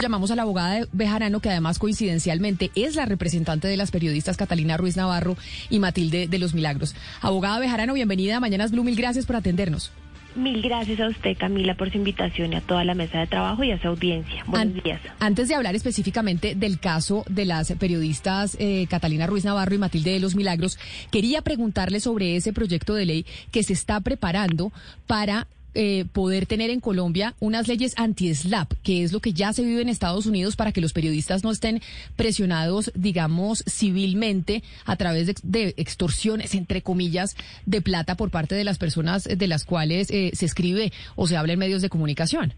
[0.00, 4.76] Llamamos a la abogada Bejarano, que además coincidencialmente es la representante de las periodistas Catalina
[4.76, 5.36] Ruiz Navarro
[5.70, 6.94] y Matilde de los Milagros.
[7.20, 9.90] Abogada Bejarano, bienvenida a Mañanas Blue, mil gracias por atendernos.
[10.36, 13.64] Mil gracias a usted, Camila, por su invitación y a toda la mesa de trabajo
[13.64, 14.44] y a su audiencia.
[14.46, 15.00] Buenos días.
[15.18, 20.12] Antes de hablar específicamente del caso de las periodistas eh, Catalina Ruiz Navarro y Matilde
[20.12, 20.78] de los Milagros,
[21.10, 24.70] quería preguntarle sobre ese proyecto de ley que se está preparando
[25.08, 25.48] para
[25.80, 29.80] eh, poder tener en Colombia unas leyes anti-SLAP, que es lo que ya se vive
[29.80, 31.80] en Estados Unidos para que los periodistas no estén
[32.16, 38.76] presionados, digamos, civilmente a través de, extorsiones, entre comillas, de plata por parte de las
[38.76, 42.54] personas de las cuales eh, se escribe o se habla en medios de comunicación.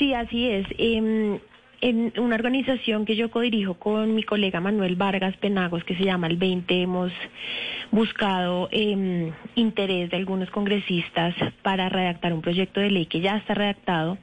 [0.00, 0.66] Sí, así es.
[0.78, 1.38] Em,
[1.82, 6.28] en una organización que yo codirijo con mi colega Manuel Vargas Penagos, que se llama
[6.28, 7.12] El 20, hemos
[7.90, 13.54] buscado eh, interés de algunos congresistas para redactar un proyecto de ley que ya está
[13.54, 14.16] redactado,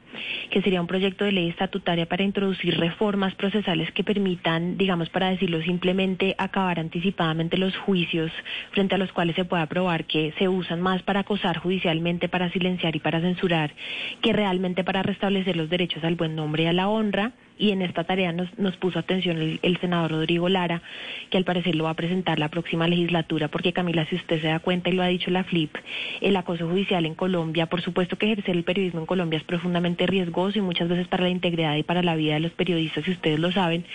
[0.50, 5.30] que sería un proyecto de ley estatutaria para introducir reformas procesales que permitan, digamos, para
[5.30, 8.32] decirlo simplemente, acabar anticipadamente los juicios
[8.72, 12.50] frente a los cuales se pueda probar que se usan más para acosar judicialmente, para
[12.52, 13.74] silenciar y para censurar,
[14.22, 17.82] que realmente para restablecer los derechos al buen nombre y a la honra y en
[17.82, 20.82] esta tarea nos, nos puso atención el, senador Rodrigo Lara,
[21.30, 24.48] que al parecer lo va a presentar la próxima legislatura, porque Camila, si usted se
[24.48, 25.76] da cuenta y lo ha dicho la FLIP,
[26.22, 30.08] el acoso judicial en Colombia, por supuesto que ejercer el periodismo en Colombia es profundamente
[30.08, 33.12] riesgoso y muchas veces para la integridad y para la vida de los periodistas, si
[33.12, 33.86] ustedes lo saben,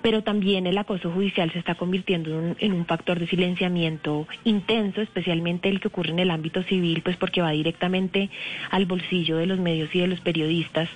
[0.00, 5.68] pero también el acoso judicial se está convirtiendo en un, factor de silenciamiento intenso, especialmente
[5.68, 8.30] el que ocurre en el ámbito civil, pues porque va directamente
[8.70, 10.88] al bolsillo de los medios y de los periodistas.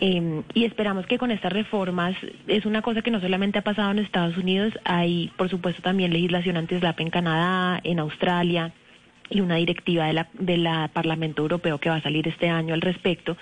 [0.00, 2.14] Eh, y esperamos que con esta reformas
[2.46, 6.12] es una cosa que no solamente ha pasado en Estados Unidos, hay por supuesto también
[6.12, 8.72] legislación anti-SLAP en Canadá, en Australia
[9.30, 12.74] y una directiva de la, de la Parlamento Europeo que va a salir este año
[12.74, 13.36] al respecto.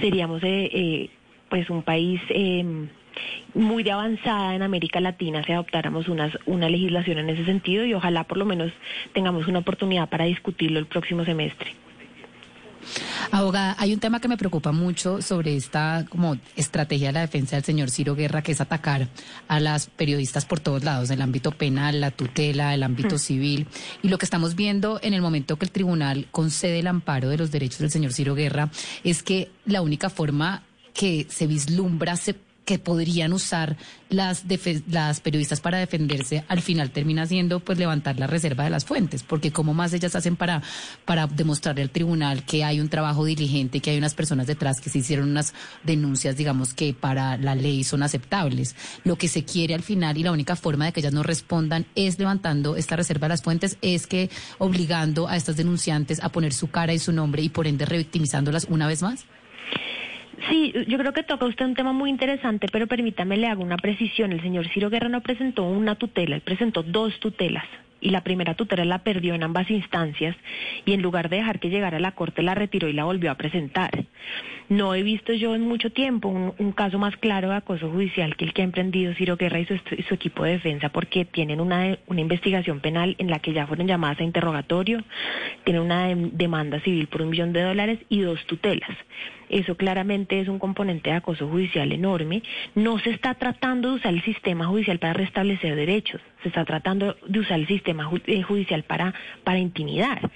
[0.00, 1.10] Seríamos eh, eh,
[1.48, 2.88] pues un país em,
[3.54, 7.94] muy de avanzada en América Latina si adoptáramos unas, una legislación en ese sentido y
[7.94, 8.72] ojalá por lo menos
[9.12, 11.85] tengamos una oportunidad para discutirlo el próximo semestre.
[13.30, 17.56] Abogada, hay un tema que me preocupa mucho sobre esta como estrategia de la defensa
[17.56, 19.08] del señor Ciro Guerra, que es atacar
[19.48, 23.66] a las periodistas por todos lados, el ámbito penal, la tutela, el ámbito civil.
[24.02, 27.38] Y lo que estamos viendo en el momento que el tribunal concede el amparo de
[27.38, 28.70] los derechos del señor Ciro Guerra
[29.04, 30.62] es que la única forma
[30.94, 32.34] que se vislumbra se
[32.66, 33.76] que podrían usar
[34.10, 34.44] las,
[34.88, 39.22] las periodistas para defenderse, al final termina siendo pues levantar la reserva de las fuentes,
[39.22, 40.62] porque como más ellas hacen para,
[41.04, 44.90] para demostrarle al tribunal que hay un trabajo diligente, que hay unas personas detrás que
[44.90, 48.74] se hicieron unas denuncias, digamos, que para la ley son aceptables.
[49.04, 51.86] Lo que se quiere al final y la única forma de que ellas no respondan
[51.94, 54.28] es levantando esta reserva de las fuentes, es que
[54.58, 58.66] obligando a estas denunciantes a poner su cara y su nombre y por ende revictimizándolas
[58.68, 59.24] una vez más.
[60.48, 63.76] Sí, yo creo que toca usted un tema muy interesante, pero permítame le hago una
[63.76, 64.32] precisión.
[64.32, 67.64] El señor Ciro Guerra no presentó una tutela, él presentó dos tutelas
[68.00, 70.36] y la primera tutela la perdió en ambas instancias
[70.84, 73.30] y en lugar de dejar que llegara a la corte la retiró y la volvió
[73.30, 73.90] a presentar.
[74.68, 78.44] No he visto yo en mucho tiempo un, caso más claro de acoso judicial que
[78.44, 79.78] el que ha emprendido Ciro Guerra y su,
[80.08, 83.86] su equipo de defensa porque tienen una, una, investigación penal en la que ya fueron
[83.86, 85.04] llamadas a interrogatorio,
[85.64, 88.90] tienen una demanda civil por un millón de dólares y dos tutelas.
[89.48, 92.42] Eso claramente es un componente de acoso judicial enorme.
[92.74, 97.16] No se está tratando de usar el sistema judicial para restablecer derechos, se está tratando
[97.26, 100.30] de usar el sistema eh, judicial para, para intimidar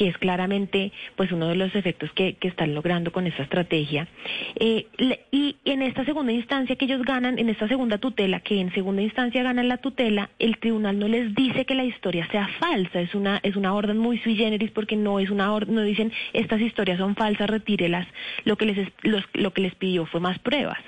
[0.00, 4.08] que es claramente pues uno de los efectos que, que están logrando con esta estrategia.
[4.54, 4.86] Eh,
[5.30, 9.02] y en esta segunda instancia que ellos ganan, en esta segunda tutela, que en segunda
[9.02, 13.14] instancia ganan la tutela, el tribunal no les dice que la historia sea falsa, es
[13.14, 16.62] una, es una orden muy sui generis porque no es una orden, no dicen estas
[16.62, 18.08] historias son falsas, retírelas,
[18.46, 18.88] lo que les,
[19.34, 20.78] lo que les pidió fue más pruebas.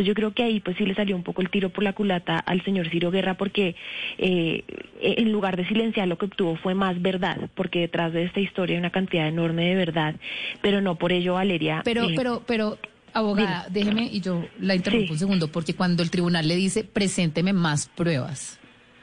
[0.00, 1.92] Entonces yo creo que ahí pues sí le salió un poco el tiro por la
[1.92, 3.76] culata al señor Ciro Guerra porque
[4.16, 4.64] eh,
[5.02, 8.76] en lugar de silenciar lo que obtuvo fue más verdad, porque detrás de esta historia
[8.76, 10.14] hay una cantidad enorme de verdad,
[10.62, 11.82] pero no por ello Valeria.
[11.84, 12.78] Pero, eh, pero, pero
[13.12, 17.52] abogada, déjeme y yo la interrumpo un segundo, porque cuando el tribunal le dice presénteme
[17.52, 18.59] más pruebas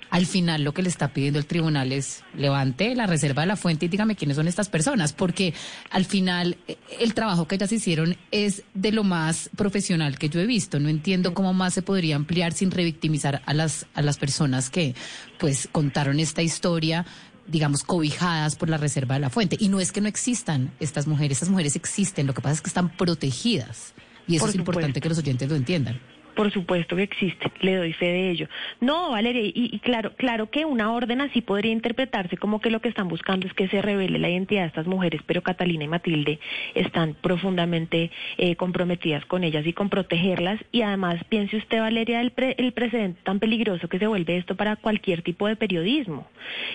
[0.09, 3.55] al final lo que le está pidiendo el tribunal es levante la reserva de la
[3.55, 5.53] fuente y dígame quiénes son estas personas, porque
[5.89, 10.39] al final eh, el trabajo que ellas hicieron es de lo más profesional que yo
[10.39, 10.79] he visto.
[10.79, 14.95] No entiendo cómo más se podría ampliar sin revictimizar a las, a las personas que
[15.37, 17.05] pues contaron esta historia
[17.47, 19.55] digamos, cobijadas por la reserva de la fuente.
[19.57, 22.61] Y no es que no existan estas mujeres, estas mujeres existen, lo que pasa es
[22.61, 23.93] que están protegidas.
[24.27, 26.01] Y eso es importante que los oyentes lo entiendan.
[26.37, 28.47] Por supuesto que existe, le doy fe de ello.
[28.79, 32.89] No, Valeria, y, claro, claro que una orden así podría interpretarse como que lo que
[32.89, 36.39] están buscando es que se revele la identidad de estas mujeres, pero Catalina y Matilde
[36.75, 40.63] están profundamente eh, comprometidas con ellas y con protegerlas.
[40.71, 44.75] Y además, piense usted, Valeria, el, el precedente tan peligroso que se vuelve esto para
[44.75, 46.27] cualquier tipo de periodismo.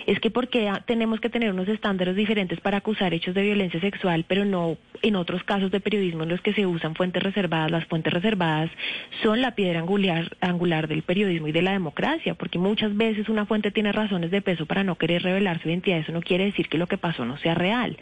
[0.07, 4.25] Es que porque tenemos que tener unos estándares diferentes para acusar hechos de violencia sexual,
[4.27, 7.87] pero no en otros casos de periodismo en los que se usan fuentes reservadas, las
[7.87, 8.71] fuentes reservadas
[9.23, 13.47] son la piedra angular, angular del periodismo y de la democracia, porque muchas veces una
[13.47, 15.99] fuente tiene razones de peso para no querer revelar su identidad.
[15.99, 17.99] Eso no quiere decir que lo que pasó no sea real.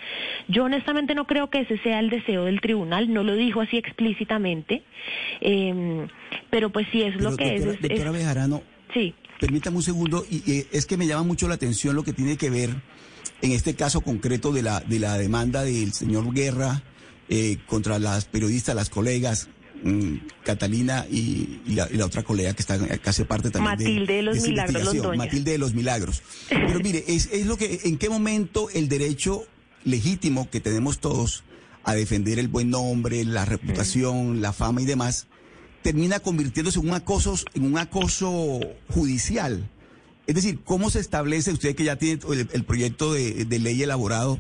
[0.49, 3.77] Yo honestamente no creo que ese sea el deseo del tribunal, no lo dijo así
[3.77, 4.83] explícitamente,
[5.41, 6.09] em,
[6.51, 8.63] pero pues sí es lo que es, Doctora Bejarano,
[8.95, 9.15] sí.
[9.39, 12.51] permítame un segundo, y, es que me llama mucho la atención lo que tiene que
[12.51, 12.71] ver
[13.43, 16.83] en este caso concreto de la, de la demanda del señor Guerra
[17.29, 19.49] eh, contra las periodistas, las colegas,
[20.45, 25.17] Catalina y, la, otra colega que está que hace parte también Matilde de, los Milagros
[25.17, 26.23] Matilde de los Milagros.
[26.49, 29.45] Pero mire, es, es lo que, ¿en qué momento el derecho
[29.85, 31.45] legítimo que tenemos todos
[31.85, 35.27] a defender el buen nombre, la reputación, la fama y demás,
[35.83, 39.69] termina convirtiéndose en un acoso, en un acoso judicial?
[40.27, 42.21] Es decir, ¿cómo se establece, usted que ya tiene
[42.53, 44.39] el, proyecto de, de ley elaborado,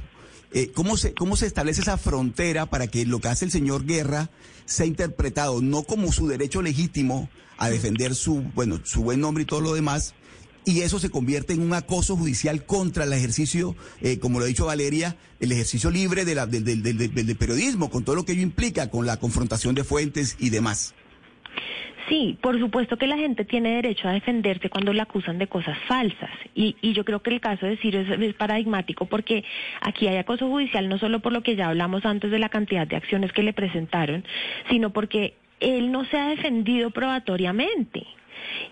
[0.52, 3.85] eh, ¿cómo, se, ¿cómo se establece esa frontera para que lo que hace el señor
[3.85, 4.31] Guerra
[4.64, 9.47] sea interpretado no como su derecho legítimo a defender su, bueno, su buen nombre y
[9.47, 10.14] todo lo demás,
[10.64, 14.49] y eso se convierte en un acoso judicial contra el ejercicio, eh, como lo ha
[14.49, 18.32] dicho Valeria, el ejercicio libre de la, del, del, del periodismo, con todo lo que
[18.32, 20.94] ello implica, con la confrontación de fuentes y demás.
[22.11, 25.79] Sí, por supuesto que la gente tiene derecho a defenderse cuando la acusan de cosas
[25.87, 26.31] falsas.
[26.57, 29.45] Y, yo creo que el caso de Ciro es, paradigmático porque
[29.81, 32.85] aquí hay acoso judicial no solo por lo que ya hablamos antes de la cantidad
[32.85, 34.25] de acciones que le presentaron,
[34.69, 38.05] sino porque él no se ha defendido probatoriamente.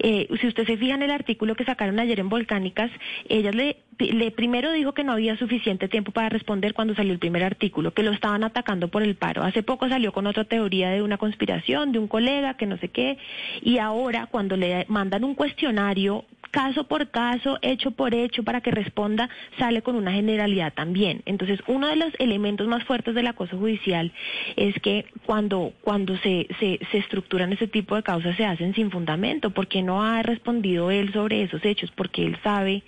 [0.00, 2.90] Eh, si usted se fija en el artículo que sacaron ayer en Volcánicas,
[3.28, 7.18] ellas le, le primero dijo que no había suficiente tiempo para responder cuando salió el
[7.18, 9.42] primer artículo, que lo estaban atacando por el paro.
[9.42, 12.88] Hace poco salió con otra teoría de una conspiración, de un colega, que no sé
[12.88, 13.18] qué,
[13.62, 18.70] y ahora cuando le mandan un cuestionario caso por caso, hecho por hecho, para que
[18.70, 19.28] responda,
[19.58, 21.22] sale con una generalidad también.
[21.26, 24.12] Entonces, uno de los elementos más fuertes del acoso judicial
[24.56, 28.90] es que cuando, cuando se, se, se estructuran ese tipo de causas se hacen sin
[28.90, 32.82] fundamento, porque no ha respondido él sobre esos hechos, porque él sabe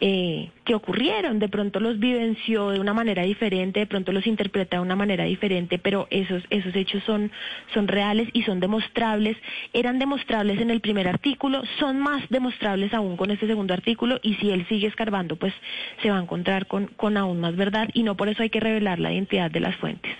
[0.00, 1.38] eh, que ocurrieron.
[1.38, 5.24] De pronto los vivenció de una manera diferente, de pronto los interpreta de una manera
[5.24, 7.30] diferente, pero esos, esos hechos son,
[7.72, 9.36] son reales y son demostrables.
[9.72, 14.34] Eran demostrables en el primer artículo, son más demostrables aún con este segundo artículo y
[14.34, 15.54] si él sigue escarbando, pues
[16.02, 18.60] se va a encontrar con, con aún más verdad y no por eso hay que
[18.60, 20.12] revelar la identidad de las fuentes.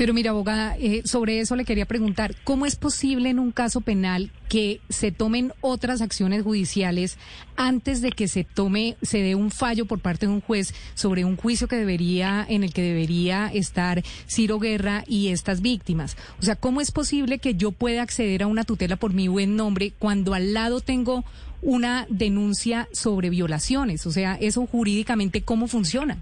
[0.00, 3.82] Pero mira, abogada, eh, sobre eso le quería preguntar, ¿cómo es posible en un caso
[3.82, 7.18] penal que se tomen otras acciones judiciales
[7.54, 11.26] antes de que se tome, se dé un fallo por parte de un juez sobre
[11.26, 16.16] un juicio que debería, en el que debería estar Ciro Guerra y estas víctimas?
[16.38, 19.54] O sea, ¿cómo es posible que yo pueda acceder a una tutela por mi buen
[19.54, 21.26] nombre cuando al lado tengo
[21.60, 24.06] una denuncia sobre violaciones?
[24.06, 26.16] O sea, eso jurídicamente, ¿cómo funciona?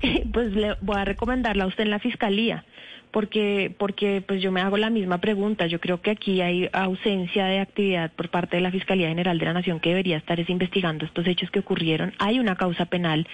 [0.32, 2.64] Pues le voy a recomendarla a usted en la fiscalía
[3.10, 5.66] porque, porque pues yo me hago la misma pregunta.
[5.66, 9.44] Yo creo que aquí hay ausencia de actividad por parte de la Fiscalía General de
[9.44, 12.14] la Nación que debería estar investigando estos hechos que ocurrieron.
[12.18, 13.26] Hay una causa penal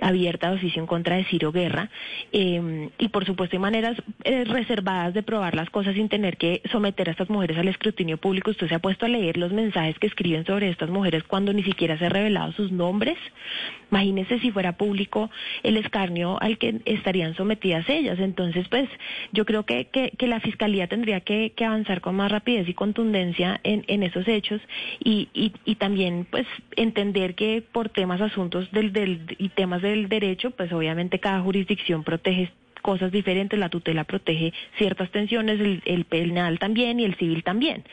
[0.00, 1.90] abierta de oficio en contra de Ciro Guerra
[2.32, 6.62] em, y por supuesto hay maneras eh, reservadas de probar las cosas sin tener que
[6.70, 8.50] someter a estas mujeres al escrutinio público.
[8.50, 11.62] Usted se ha puesto a leer los mensajes que escriben sobre estas mujeres cuando ni
[11.62, 13.16] siquiera se han revelado sus nombres.
[13.90, 15.30] Imagínese si fuera público
[15.62, 18.18] el escarnio al que estarían sometidas ellas.
[18.18, 18.88] Entonces, pues
[19.32, 23.84] yo creo que, que, la Fiscalía tendría que, avanzar con más rapidez y contundencia en,
[23.86, 24.60] en esos hechos
[25.02, 30.50] y, y, también pues entender que por temas, asuntos del, del, y temas del derecho,
[30.52, 32.50] pues obviamente cada jurisdicción protege
[32.82, 37.84] cosas diferentes, la tutela protege ciertas tensiones, el, penal también y el civil también.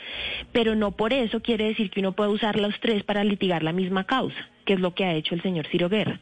[0.52, 3.72] Pero no por eso quiere decir que uno puede usar los tres para litigar la
[3.72, 6.20] misma causa, que es lo que ha hecho el señor Ciro Guerra.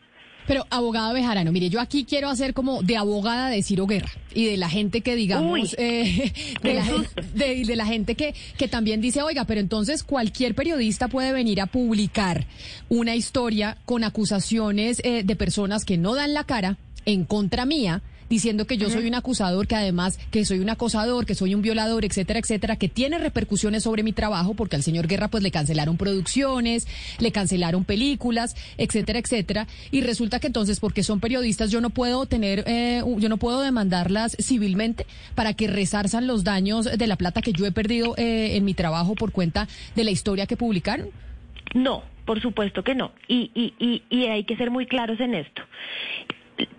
[0.47, 4.45] Pero, abogado Bejarano, mire, yo aquí quiero hacer como de abogada de Ciro Guerra y
[4.45, 6.31] de la gente que, digamos, eh,
[6.63, 11.65] de, la, gente que, que también dice, oiga, pero entonces cualquier periodista puede venir a
[11.65, 12.47] publicar
[12.87, 18.01] una historia con acusaciones eh, de personas que no dan la cara en contra mía
[18.29, 21.61] diciendo que yo soy un acusador, que además que soy un acosador, que soy un
[21.61, 25.51] violador, etcétera, etcétera, que tiene repercusiones sobre mi trabajo porque al señor Guerra pues le
[25.51, 26.87] cancelaron producciones,
[27.19, 32.25] le cancelaron películas, etcétera, etcétera, y resulta que entonces porque son periodistas yo no puedo
[32.25, 35.05] tener, eh, yo no puedo demandarlas civilmente
[35.35, 38.73] para que resarzan los daños de la plata que yo he perdido eh, en mi
[38.73, 41.09] trabajo por cuenta de la historia que publicaron.
[41.73, 43.11] No, por supuesto que no.
[43.27, 45.61] Y, y, y, y hay que ser muy claros en esto.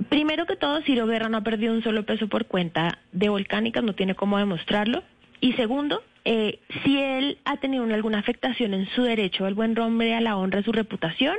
[0.08, 3.84] Primero que todo, Ciro Guerra no ha perdido un solo peso por cuenta de volcánicas,
[3.84, 5.02] no tiene cómo demostrarlo.
[5.40, 10.14] Y segundo, eh, si él ha tenido alguna afectación en su derecho al buen nombre,
[10.14, 11.36] a la honra, a su reputación,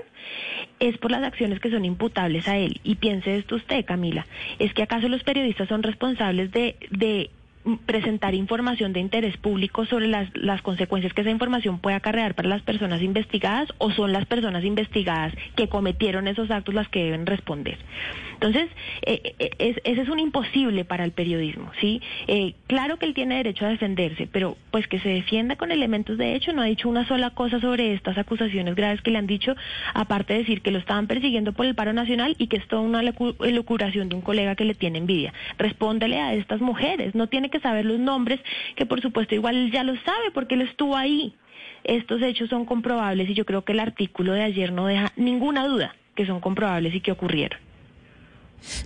[0.80, 2.80] es por las acciones que son imputables a él.
[2.84, 4.26] Y piense esto usted, Camila,
[4.60, 7.30] ¿es que acaso los periodistas son responsables de, de
[7.78, 12.50] presentar información de interés público sobre las, las consecuencias que esa información puede acarrear para
[12.50, 17.26] las personas investigadas o son las personas investigadas que cometieron esos actos las que deben
[17.26, 17.78] responder.
[18.34, 18.70] Entonces,
[19.02, 22.02] eh, eh, es, ese es un imposible para el periodismo, ¿sí?
[22.28, 26.18] Eh, claro que él tiene derecho a defenderse, pero pues que se defienda con elementos
[26.18, 29.28] de hecho, no ha dicho una sola cosa sobre estas acusaciones graves que le han
[29.28, 29.56] dicho,
[29.94, 32.82] aparte de decir que lo estaban persiguiendo por el paro nacional y que es toda
[32.82, 35.34] una locuración de un colega que le tiene envidia.
[35.58, 38.40] Respóndele a estas mujeres, no tiene que saber los nombres,
[38.76, 41.34] que por supuesto igual ya lo sabe porque él estuvo ahí.
[41.84, 45.68] Estos hechos son comprobables y yo creo que el artículo de ayer no deja ninguna
[45.68, 47.69] duda que son comprobables y que ocurrieron.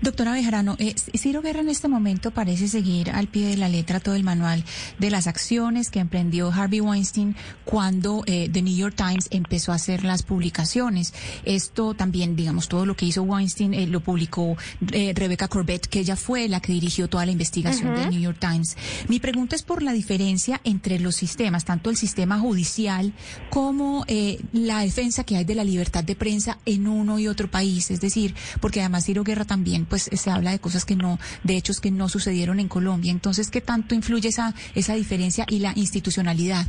[0.01, 3.99] Doctora Bejarano, eh, Ciro Guerra en este momento parece seguir al pie de la letra
[3.99, 4.63] todo el manual
[4.99, 9.75] de las acciones que emprendió Harvey Weinstein cuando eh, The New York Times empezó a
[9.75, 11.13] hacer las publicaciones.
[11.45, 14.57] Esto también, digamos, todo lo que hizo Weinstein eh, lo publicó
[14.91, 18.37] eh, Rebecca Corbett, que ella fue la que dirigió toda la investigación del New York
[18.39, 18.77] Times.
[19.07, 23.13] Mi pregunta es por la diferencia entre los sistemas, tanto el sistema judicial
[23.49, 24.05] como
[24.51, 27.91] la defensa que hay de la libertad de prensa en uno y otro país.
[27.91, 31.19] Es decir, porque además Ciro Guerra también también pues se habla de cosas que no,
[31.43, 33.11] de hechos que no sucedieron en Colombia.
[33.11, 36.65] Entonces, ¿qué tanto influye esa, esa diferencia y la institucionalidad?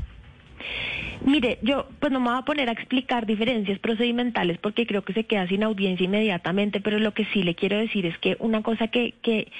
[1.26, 5.12] Mire, yo pues no me voy a poner a explicar diferencias procedimentales porque creo que
[5.12, 8.62] se queda sin audiencia inmediatamente, pero lo que sí le quiero decir es que una
[8.62, 9.50] cosa que, que,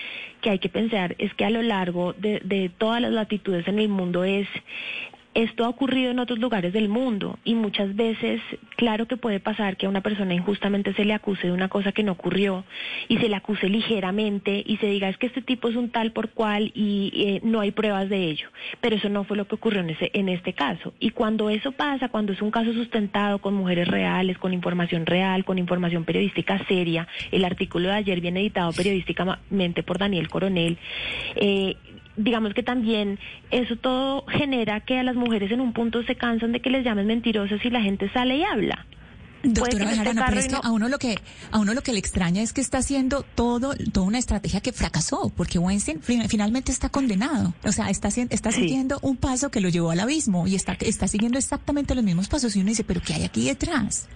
[0.41, 3.81] que hay que pensar es que a lo largo de, de todas las latitudes en
[3.81, 4.47] el mundo es
[5.35, 8.41] esto ha ocurrido en otros lugares del mundo y muchas veces,
[8.76, 11.93] claro que puede pasar que a una persona injustamente se le acuse de una cosa
[11.93, 12.64] que no ocurrió
[13.09, 16.12] y se le acuse ligeramente y se diga es que este tipo es un tal
[16.12, 18.49] por cual y eh, no hay pruebas de ello.
[18.81, 20.93] Pero eso no fue lo que ocurrió en, ese, en este caso.
[21.00, 25.45] Y cuando eso pasa, cuando es un caso sustentado con mujeres reales, con información real,
[25.45, 30.79] con información periodística seria, el artículo de ayer viene editado periodísticamente por Daniel Coronel,
[31.37, 31.76] eh,
[32.16, 33.18] digamos que también
[33.50, 36.85] eso todo genera que a las mujeres en un punto se cansan de que les
[36.85, 38.87] llamen mentirosas y la gente sale y habla.
[39.44, 41.18] Doctora Bejarano, pero es que a uno lo que
[41.50, 44.73] a uno lo que le extraña es que está haciendo todo toda una estrategia que
[44.73, 49.68] fracasó, porque Weinstein finalmente está condenado, o sea, está está siguiendo un paso que lo
[49.68, 53.00] llevó al abismo y está está siguiendo exactamente los mismos pasos y uno dice, pero
[53.06, 54.09] qué hay aquí detrás.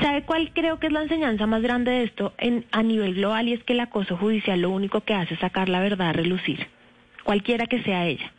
[0.00, 3.48] ¿Sabe cuál creo que es la enseñanza más grande de esto en a nivel global
[3.48, 6.12] y es que el acoso judicial lo único que hace es sacar la verdad a
[6.12, 6.77] relucir?
[7.28, 8.32] Cualquiera que sea ella.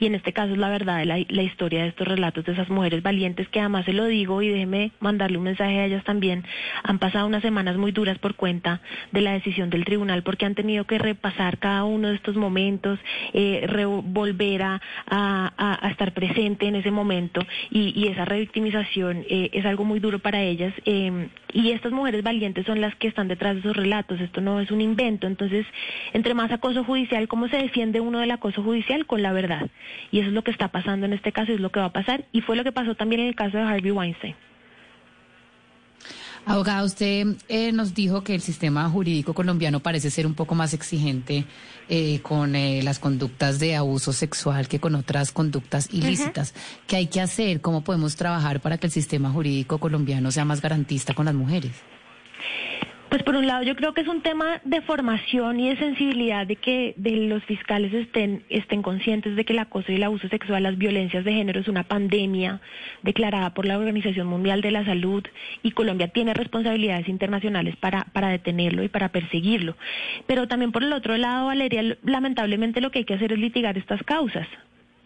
[0.00, 2.68] Y en este caso es la verdad de la, historia de estos relatos de esas
[2.68, 6.44] mujeres valientes que además se lo digo y déjeme mandarle un mensaje a ellas también.
[6.82, 8.80] Han pasado unas semanas muy duras por cuenta
[9.12, 12.98] de la decisión del tribunal porque han tenido que repasar cada uno de estos momentos,
[13.32, 13.66] eh,
[14.04, 14.80] volver a,
[15.90, 20.72] estar presente en ese momento y, esa revictimización eh, es algo muy duro para ellas.
[20.84, 24.20] Eh, y estas mujeres valientes son las que están detrás de esos relatos.
[24.20, 25.28] Esto no es un invento.
[25.28, 25.64] Entonces,
[26.12, 29.06] entre más acoso judicial, ¿cómo se defiende uno del acoso judicial?
[29.06, 29.70] Con la verdad.
[30.10, 31.86] Y eso es lo que está pasando en este caso y es lo que va
[31.86, 32.24] a pasar.
[32.32, 34.34] Y fue lo que pasó también en el caso de Harvey Weinstein.
[36.46, 40.74] Abogada, usted eh, nos dijo que el sistema jurídico colombiano parece ser un poco más
[40.74, 41.46] exigente
[41.88, 46.54] eh, con eh, las conductas de abuso sexual que con otras conductas ilícitas.
[46.86, 47.62] ¿Qué hay que hacer?
[47.62, 51.72] ¿Cómo podemos trabajar para que el sistema jurídico colombiano sea más garantista con las mujeres?
[53.14, 56.48] Pues por un lado yo creo que es un tema de formación y de sensibilidad
[56.48, 60.28] de que de los fiscales estén, estén conscientes de que el acoso y el abuso
[60.28, 62.60] sexual, las violencias de género es una pandemia
[63.02, 65.22] declarada por la Organización Mundial de la Salud
[65.62, 69.76] y Colombia tiene responsabilidades internacionales para, para detenerlo y para perseguirlo.
[70.26, 73.78] Pero también por el otro lado, Valeria, lamentablemente lo que hay que hacer es litigar
[73.78, 74.48] estas causas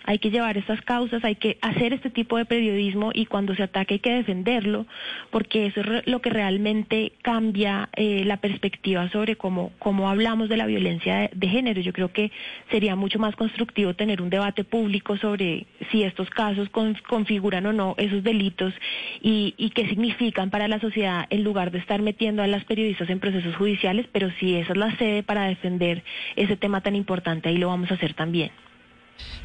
[0.09, 3.65] hay que llevar estas causas, hay que hacer este tipo de periodismo y cuando se
[3.65, 4.87] ataque hay que defenderlo,
[5.31, 10.57] porque eso es lo que realmente cambia eh, la perspectiva sobre cómo, cómo hablamos de
[10.57, 11.83] la violencia de, género.
[11.83, 12.33] Yo creo que
[12.71, 17.95] sería mucho más constructivo tener un debate público sobre si estos casos configuran o no
[17.99, 18.73] esos delitos
[19.21, 23.11] y, y qué significan para la sociedad en lugar de estar metiendo a las periodistas
[23.11, 26.03] en procesos judiciales, pero si esa es la sede para defender
[26.35, 28.51] ese tema tan importante, ahí lo vamos a hacer también.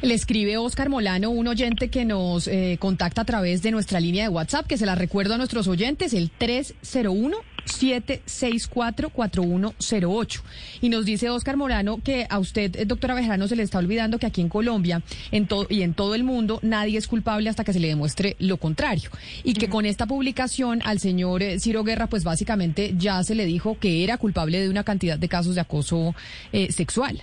[0.02, 4.24] Le escribe Oscar Molano, un oyente que nos eh, contacta a través de nuestra línea
[4.24, 7.36] de WhatsApp, que se la recuerdo a nuestros oyentes, el 301.
[7.64, 10.42] 764-4108.
[10.82, 14.18] Y nos dice Oscar Molano que a usted, eh, doctora Bejarano, se le está olvidando
[14.18, 15.00] que aquí en Colombia
[15.30, 18.58] en y en todo el mundo nadie es culpable hasta que se le demuestre lo
[18.58, 19.08] contrario.
[19.44, 23.46] Y que con esta publicación al señor eh, Ciro Guerra, pues básicamente ya se le
[23.46, 26.14] dijo que era culpable de una cantidad de casos de acoso
[26.68, 27.22] sexual.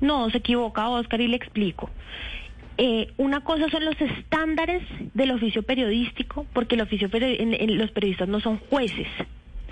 [0.00, 1.90] No, se equivoca Oscar y le explico.
[2.78, 8.40] Eh, una cosa son los estándares del oficio periodístico, porque el oficio los periodistas no
[8.40, 9.06] son jueces.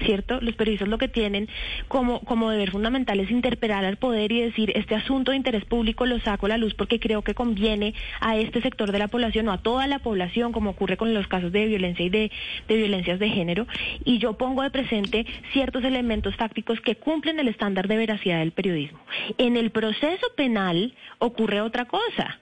[0.05, 0.41] ¿Cierto?
[0.41, 1.49] Los periodistas lo que tienen
[1.89, 6.07] como, como deber fundamental es interpelar al poder y decir, este asunto de interés público
[6.07, 9.49] lo saco a la luz porque creo que conviene a este sector de la población
[9.49, 12.31] o a toda la población, como ocurre con los casos de violencia y de,
[12.69, 13.67] de violencias de género,
[14.05, 18.53] y yo pongo de presente ciertos elementos tácticos que cumplen el estándar de veracidad del
[18.53, 19.01] periodismo.
[19.39, 22.39] En el proceso penal ocurre otra cosa.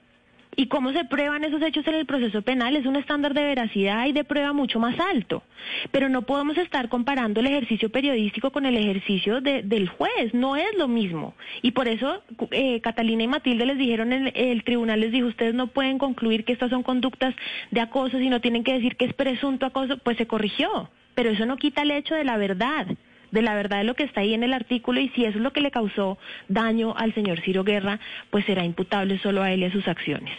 [0.59, 2.75] ¿Y cómo se prueban esos hechos en el proceso penal?
[2.75, 5.43] Es un estándar de veracidad y de prueba mucho más alto.
[5.91, 10.33] Pero no podemos estar comparando el ejercicio periodístico con el ejercicio del juez.
[10.33, 11.35] No es lo mismo.
[11.61, 15.53] Y por eso eh, Catalina y Matilde les dijeron, en el tribunal les dijo, ustedes
[15.53, 17.35] no pueden concluir que estas son conductas
[17.69, 19.99] de acoso, sino tienen que decir que es presunto acoso.
[19.99, 20.89] Pues se corrigió.
[21.13, 22.87] Pero eso no quita el hecho de la verdad
[23.31, 25.43] de la verdad de lo que está ahí en el artículo y si eso es
[25.43, 26.17] lo que le causó
[26.47, 30.33] daño al señor Ciro Guerra, pues será imputable solo a él y a sus acciones.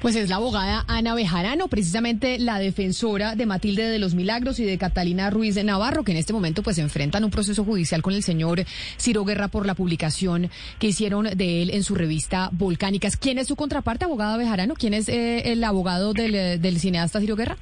[0.00, 4.64] Pues es la abogada Ana Bejarano, precisamente la defensora de Matilde de los Milagros y
[4.64, 8.12] de Catalina Ruiz de Navarro, que en este momento pues enfrentan un proceso judicial con
[8.12, 8.64] el señor
[8.98, 13.16] Ciro Guerra por la publicación que hicieron de él en su revista Volcánicas.
[13.16, 14.74] ¿Quién es su contraparte, abogada Bejarano?
[14.74, 17.56] ¿Quién es eh, el abogado del, del cineasta Ciro Guerra?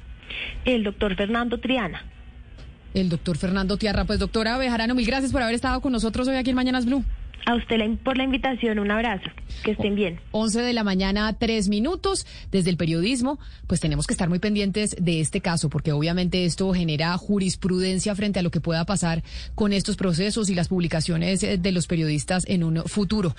[0.65, 2.03] El doctor Fernando Triana
[2.95, 4.05] el doctor Fernando Tiarra.
[4.05, 7.03] Pues doctora Bejarano, mil gracias por haber estado con nosotros hoy aquí en Mañanas Blue.
[7.47, 9.29] A usted por la invitación, un abrazo,
[9.63, 10.19] que estén bien.
[10.31, 12.25] 11 de la mañana, tres minutos.
[12.51, 13.37] Desde el periodismo,
[13.67, 18.39] pues tenemos que estar muy pendientes de este caso, porque obviamente esto genera jurisprudencia frente
[18.39, 19.23] a lo que pueda pasar
[19.53, 23.35] con estos procesos y las publicaciones de los periodistas en un futuro.